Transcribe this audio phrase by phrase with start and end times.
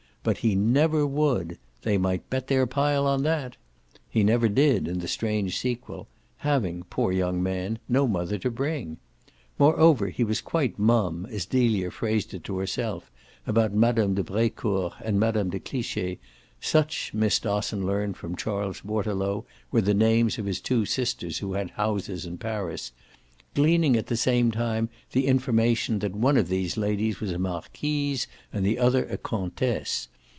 [0.23, 3.57] BUT HE NEVER WOULD they might bet their pile on that!
[4.07, 8.97] He never did, in the strange sequel having, poor young man, no mother to bring.
[9.57, 13.09] Moreover he was quite mum as Delia phrased it to herself
[13.47, 14.13] about Mme.
[14.13, 15.49] de Brecourt and Mme.
[15.49, 16.19] de Cliche:
[16.59, 21.53] such, Miss Dosson learned from Charles Waterlow, were the names of his two sisters who
[21.53, 22.91] had houses in Paris
[23.53, 28.25] gleaning at the same time the information that one of these ladies was a marquise
[28.53, 30.07] and the other a comtesse.